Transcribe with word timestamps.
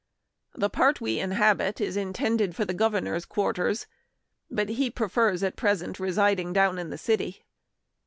The 0.55 0.67
part 0.71 0.99
we 0.99 1.19
inhabit 1.19 1.79
is 1.79 1.95
intended 1.95 2.55
for 2.55 2.65
the 2.65 2.73
Governor's 2.73 3.23
quarters; 3.23 3.85
but 4.49 4.67
he 4.69 4.89
prefers 4.89 5.43
at 5.43 5.55
present 5.55 5.99
residing 5.99 6.53
down 6.53 6.79
in 6.79 6.89
the 6.89 6.97
city. 6.97 7.43